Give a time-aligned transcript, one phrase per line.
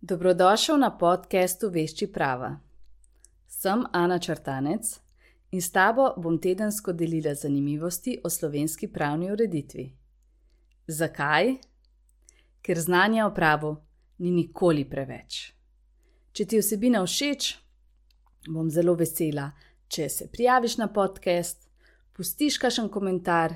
[0.00, 2.60] Dobrodošel na podkastu Vešči prava.
[3.48, 5.00] Sem Ana Črtanec
[5.50, 9.86] in s tabo bom tedensko delila zanimivosti o slovenski pravni ureditvi.
[10.86, 11.54] Zakaj?
[12.62, 13.76] Ker znanja o pravu
[14.18, 15.52] ni nikoli preveč.
[16.32, 17.54] Če ti vsebina všeč,
[18.48, 19.50] bom zelo vesela,
[19.88, 21.68] če se prijaviš na podcast,
[22.12, 23.54] pustiš kakšen komentar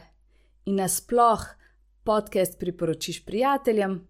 [0.64, 1.44] in nasploh
[2.04, 4.00] podcast priporočiš prijateljem,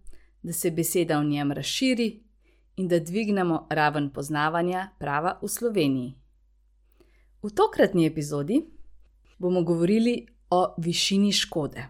[0.42, 2.22] da se beseda o njem razširi
[2.76, 6.14] in da dvignemo raven poznavanja prava v Sloveniji.
[7.42, 8.62] V tokratni epizodi
[9.38, 11.84] bomo govorili o višini škode.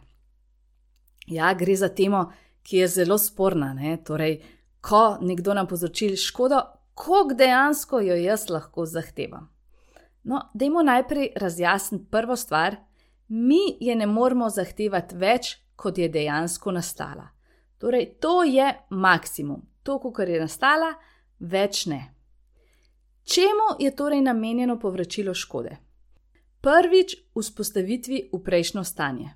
[1.27, 3.73] Ja, gre za temo, ki je zelo sporna.
[3.75, 3.97] Ne?
[4.05, 4.41] Torej,
[4.81, 6.61] ko nekdo nam povzroči škodo,
[6.95, 9.49] koliko dejansko jo jaz lahko zahtevam.
[10.25, 12.77] No, dajmo najprej razjasniti prvo stvar.
[13.29, 17.29] Mi je ne moremo zahtevati več, kot je dejansko nastala.
[17.79, 20.93] Torej, to je maksimum to, kar je nastala,
[21.41, 22.03] več ne.
[23.29, 25.79] Čemu je torej namenjeno povračilo škode?
[26.61, 29.31] Prvič, vzpostavitvi v prejšnjo stanje.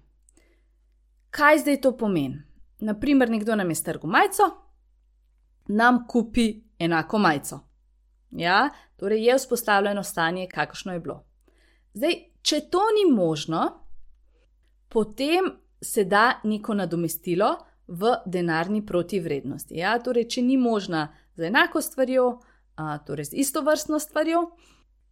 [1.33, 2.43] Kaj zdaj to pomeni?
[2.85, 4.49] Naprimer, nekdo nam je strgal majico,
[5.73, 7.61] nam kupi enako majico.
[8.37, 8.69] Ja,
[9.01, 11.23] torej je vzpostavljeno stanje, kakršno je bilo.
[11.95, 13.63] Zdaj, če to ni možno,
[14.89, 17.55] potem se da neko nadomestilo,
[17.87, 19.75] v denarni protivrednosti.
[19.77, 22.27] Ja, torej, če ni možna z enako stvarjo,
[22.77, 24.51] a, torej z isto vrstno stvarjo,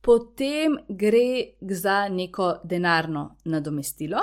[0.01, 4.23] potem gre za neko denarno nadomestilo.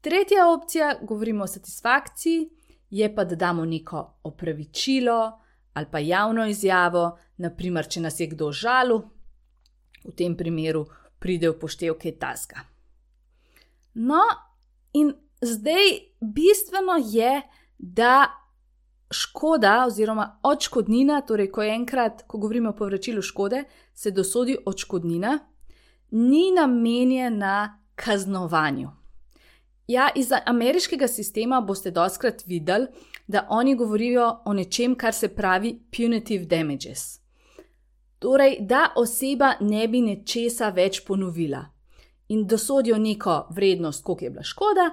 [0.00, 2.48] Tretja opcija, govorimo o satisfakciji,
[2.90, 5.40] je pa, da damo neko opravičilo
[5.72, 9.02] ali pa javno izjavo, naprimer, če nas je kdo žalil,
[10.04, 10.86] v tem primeru
[11.20, 12.64] pride v poštev kaj taska.
[13.94, 14.20] No,
[14.92, 17.42] in Zdaj, bistveno je,
[17.78, 18.26] da
[19.10, 25.38] škoda oziroma odškodnina, torej ko enkrat, ko govorimo o povračilu škode, se dosodi odškodnina,
[26.10, 28.90] ni namenjena kaznovanju.
[29.86, 32.86] Ja, iz ameriškega sistema boste doskrat videli,
[33.26, 37.20] da oni govorijo o nečem, kar se pravi punitive damages.
[38.18, 41.64] Torej, da oseba ne bi nečesa več ponovila
[42.28, 44.90] in dosodijo neko vrednost, koliko je bila škoda,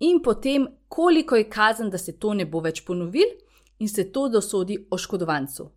[0.00, 3.28] in potem, koliko je kazen, da se to ne bo več ponovil,
[3.78, 5.70] in se to dosodi oškodovancu.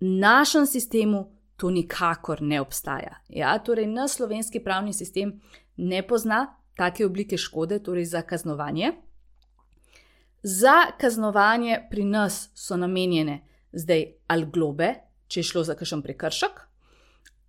[0.00, 3.20] V našem sistemu to nikakor ne obstaja.
[3.28, 5.40] Ja, torej, naš slovenski pravni sistem
[5.76, 8.92] ne pozna take oblike škode, torej za kaznovanje.
[10.42, 13.40] Za kaznovanje pri nas so namenjene
[13.72, 14.94] zdaj ali globe,
[15.26, 16.60] če je šlo za kakšen prekršek,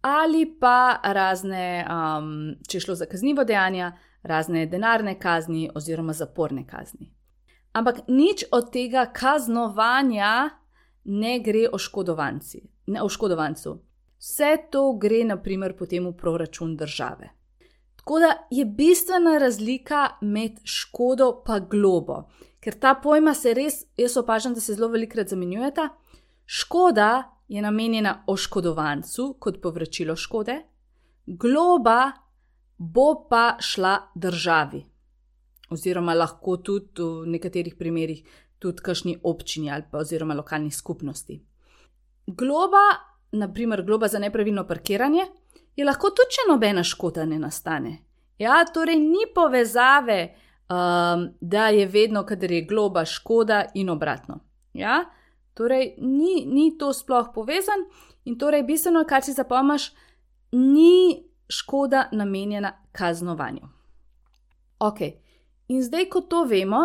[0.05, 3.91] ali pa razne, um, če je šlo za kaznivo dejanje,
[4.23, 7.09] razne denarne kazni oziroma zaporne kazni.
[7.73, 10.49] Ampak nič od tega kaznovanja
[11.03, 12.57] ne gre oškodovancu.
[14.21, 17.29] Vse to gre, naprimer, potem v proračun države.
[17.95, 22.29] Tako da je bistvena razlika med škodo in globo,
[22.61, 25.89] ker ta pojma se res, jaz opažam, da se zelo velikokrat zamenjujeta.
[26.45, 30.61] Škoda je namenjena oškodovancu kot povračilo škode,
[31.25, 32.11] globa
[32.78, 34.85] bo pa šla državi,
[35.69, 38.23] oziroma lahko tudi v nekaterih primerjih
[38.59, 41.41] tudi kakšni občini ali pa oziroma lokalni skupnosti.
[42.28, 42.85] Globa,
[43.31, 45.25] naprimer globa za nepravilno parkiranje,
[45.75, 47.97] je lahko tudi, če nobena škoda ne nastane.
[48.39, 50.35] Ja, torej ni povezave,
[50.69, 54.39] um, da je vedno, kadar je globa škoda in obratno.
[54.73, 55.03] Ja,
[55.55, 57.88] torej ni, ni to sploh povezan
[58.25, 59.91] in torej bistveno, kar si zapomniš,
[60.51, 63.67] ni škoda namenjena kaznovanju.
[64.79, 64.99] Ok,
[65.67, 66.81] in zdaj, ko to vemo,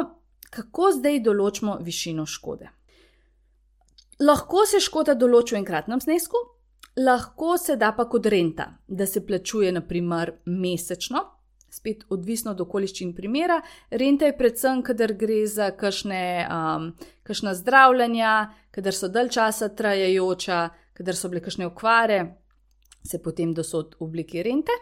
[0.51, 2.71] kako zdaj določimo višino škode?
[4.21, 6.39] Lahko se škoda določi v enkratnem znesku,
[7.01, 11.25] lahko se da pa kot renta, da se plačuje naprimer mesečno.
[11.71, 13.61] Spet odvisno od okoliščin primera.
[13.91, 16.91] Renta je predvsem, kadar gre za kakšne, um,
[17.23, 18.35] kakšna zdravljenja,
[18.75, 20.61] kadar so dalj časa trajajoča,
[20.99, 22.21] kadar so bile kakšne okvare,
[23.07, 24.75] se potem dosod v obliki rente.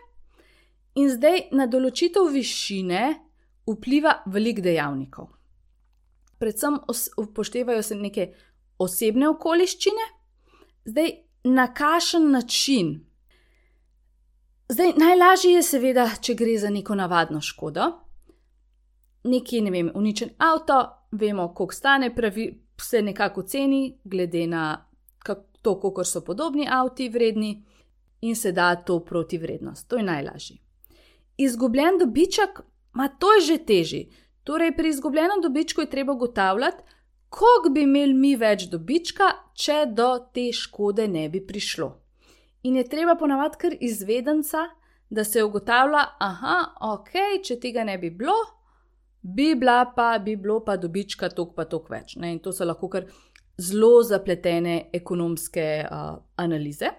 [0.98, 3.02] In zdaj na določitev višine
[3.68, 5.28] vpliva velik dejavnikov.
[6.38, 6.78] Predvsem
[7.20, 8.30] upoštevajo se neke
[8.78, 10.06] osebne okoliščine,
[10.88, 11.12] zdaj
[11.44, 13.07] na kakšen način.
[14.68, 17.86] Zdaj, najlažje je, seveda, če gre za neko navadno škodo.
[19.24, 20.76] Nekje, ne vem, uničen avto,
[21.10, 22.50] vemo, koliko stane, pravi,
[22.80, 24.84] se nekako ceni, glede na
[25.62, 27.64] to, koliko so podobni avti vredni
[28.20, 29.88] in se da to proti vrednost.
[29.88, 30.56] To je najlažje.
[31.36, 32.60] Izgubljen dobiček,
[32.92, 34.02] ma to je že teži.
[34.44, 36.82] Torej, pri izgubljenem dobičku je treba ugotavljati,
[37.28, 42.07] koliko bi imeli mi več dobička, če do te škode ne bi prišlo.
[42.62, 44.58] In je treba ponavadi kar izvedenca,
[45.10, 47.12] da se ugotavlja, aha, ok,
[47.44, 48.36] če tega ne bi bilo,
[49.22, 52.16] bi, bila pa, bi bilo pa dobička tok pa tok več.
[52.16, 52.32] Ne?
[52.34, 53.06] In to so lahko kar
[53.58, 56.90] zelo zapletene ekonomske uh, analize.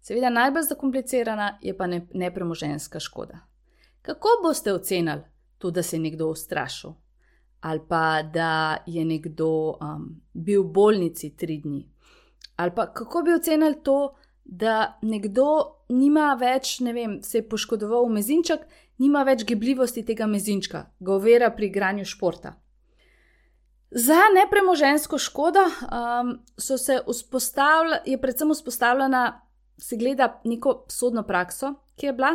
[0.00, 3.40] Seveda, najbolj zakomplicirana je pa ne, nepremoženska škoda.
[4.02, 5.22] Kako boste ocenili
[5.58, 6.94] to, da se je nekdo ustrašil,
[7.60, 11.82] ali pa da je nekdo um, bil v bolnici tri dni,
[12.56, 14.14] ali pa kako bi ocenili to,
[14.50, 15.46] da nekdo
[15.88, 18.64] nima več, ne vem, se je poškodoval mezinček,
[18.98, 22.56] nima več gibljivosti tega mezinčka, ga ovira pri igranju športa.
[23.90, 29.22] Za nepremožensko škodo um, so se vzpostavljali, je predvsem vzpostavljena,
[29.78, 32.34] se gleda neko sodno prakso, ki je bila,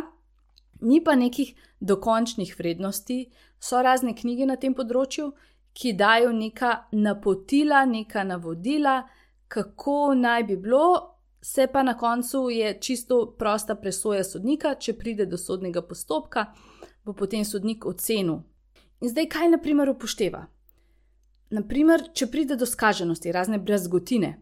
[0.80, 3.26] ni pa nekih dokončnih vrednosti,
[3.60, 5.30] so razne knjige na tem področju,
[5.76, 9.02] ki dajo neka napotila, neka navodila,
[9.48, 11.15] kako naj bi bilo,
[11.46, 16.48] se pa na koncu je čisto prosta presoja sodnika, če pride do sodnega postopka,
[17.04, 18.40] bo potem sodnik ocenil.
[19.00, 20.40] In zdaj, kaj naprimer upošteva?
[21.54, 24.32] Naprimer, če pride do skaženosti, razne brezgotine,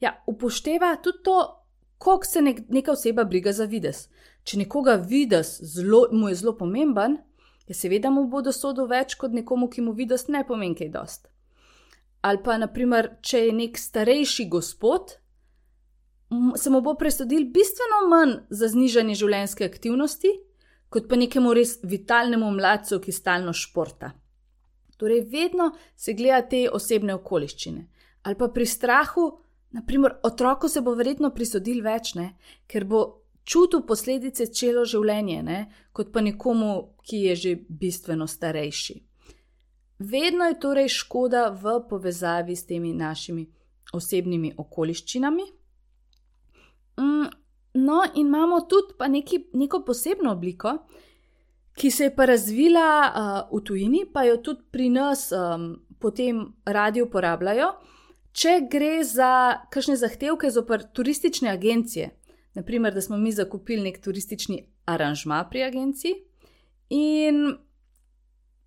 [0.00, 1.34] ja, upošteva tudi to,
[2.00, 4.06] koliko se nek, neka oseba briga za vides.
[4.44, 7.18] Če nekoga vides zelo, mu je zelo pomemben,
[7.68, 11.28] je seveda mu bo dosodil več kot nekomu, ki mu vides ne pomeni kaj dost.
[12.24, 15.18] Ali pa, naprimer, če je nek starejši gospod,
[16.56, 20.30] se mu bo presodil bistveno manj za znižanje življenjske aktivnosti,
[20.88, 24.12] kot pa nekemu res vitalnemu mladcu, ki stalno športa.
[24.96, 27.86] Torej, vedno se gleda te osebne okoliščine.
[28.24, 29.26] Ali pa pri strahu,
[29.74, 32.30] naprimer, otroku se bo verjetno prisodil več, ne?
[32.70, 33.02] ker bo
[33.44, 35.58] čutil posledice celo življenje, ne?
[35.92, 36.70] kot pa nekomu,
[37.04, 39.00] ki je že bistveno starejši.
[39.98, 43.44] Vedno je torej škoda v povezavi s temi našimi
[43.94, 45.44] osebnimi okoliščinami.
[47.00, 47.26] Mm,
[47.74, 50.78] no, in imamo tudi neki, neko posebno obliko,
[51.74, 52.88] ki se je pa razvila
[53.50, 57.72] uh, v tujini, pa jo tudi pri nas um, potem radi uporabljajo.
[58.34, 59.30] Če gre za
[59.70, 62.10] kakšne zahtevke zopr turistične agencije,
[62.54, 66.14] naprimer, da smo mi zakupili nek turistični aranžma pri agenciji
[66.90, 67.56] in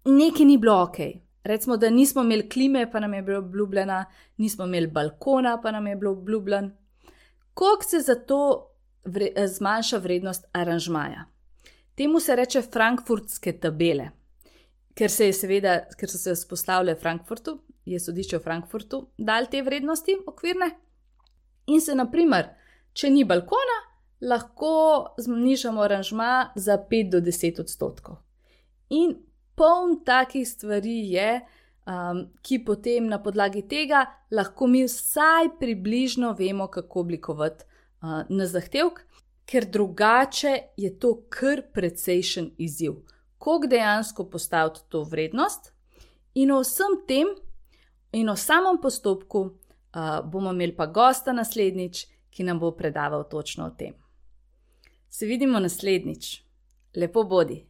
[0.05, 0.97] nekaj ni bilo ok.
[1.47, 4.03] Recimo, da nismo imeli klime, pa nam je bilo obljubljeno,
[4.37, 6.71] nismo imeli balkona, pa nam je bilo obljubljeno
[7.57, 8.69] koliko se za to
[9.05, 11.25] vre, zmanjša vrednost aranžmaja.
[11.95, 14.11] Temu se reče frankfurtske tabele,
[14.93, 17.55] ker, se seveda, ker so se vzpostavile v Frankfurtu,
[17.85, 20.69] je sodišče v Frankfurtu dal te vrednosti okvirne.
[21.73, 22.51] In se, naprimer,
[22.93, 23.79] če ni balkona,
[24.21, 28.21] lahko znižamo aranžma za 5 do 10 odstotkov.
[28.93, 29.17] In
[29.57, 31.41] poln takih stvari je,
[31.87, 38.45] um, ki potem na podlagi tega lahko mi vsaj približno vemo, kako oblikovati uh, na
[38.45, 39.05] zahtevek,
[39.47, 42.99] ker drugače je to kar precejšen izziv.
[43.37, 45.71] Kako dejansko postaviti to vrednost,
[46.35, 47.27] in o vsem tem,
[48.11, 53.65] in o samem postopku, uh, bomo imeli pa gosta naslednjič, ki nam bo predaval točno
[53.65, 53.93] o tem.
[55.09, 56.43] Se vidimo naslednjič.
[56.95, 57.63] Lepo bodi.